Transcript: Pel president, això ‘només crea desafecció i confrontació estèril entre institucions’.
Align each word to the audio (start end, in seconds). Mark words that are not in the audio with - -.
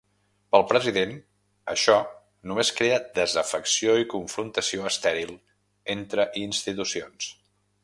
Pel 0.53 0.63
president, 0.69 1.11
això 1.73 1.97
‘només 2.51 2.71
crea 2.79 2.97
desafecció 3.19 3.95
i 4.05 4.09
confrontació 4.15 4.89
estèril 4.93 5.37
entre 5.99 6.29
institucions’. 6.49 7.33